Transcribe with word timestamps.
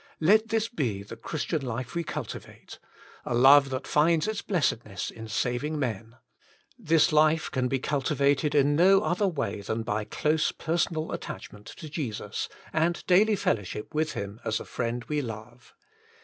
Let 0.19 0.47
this 0.49 0.67
be 0.67 1.03
the 1.03 1.15
Christian 1.15 1.61
life 1.61 1.93
we 1.93 2.03
cultivate; 2.03 2.79
a 3.23 3.35
love 3.35 3.69
that 3.69 3.85
finds 3.85 4.27
its 4.27 4.41
blessed 4.41 4.83
ness 4.83 5.11
in 5.11 5.27
saving 5.27 5.77
men. 5.77 6.15
This 6.75 7.13
life 7.13 7.51
can 7.51 7.67
be 7.67 7.77
cultivated 7.77 8.55
in 8.55 8.75
no 8.75 9.03
other 9.03 9.31
man 9.31 9.61
than 9.61 9.83
by 9.83 10.05
close 10.05 10.51
personal 10.51 11.11
attachment 11.11 11.67
to 11.67 11.87
Jesus, 11.87 12.49
and 12.73 13.05
daily 13.05 13.35
fellowship 13.35 13.93
with 13.93 14.13
Him 14.13 14.39
as 14.43 14.59
a 14.59 14.65
Friend 14.65 15.03
we 15.05 15.21
love. 15.21 15.75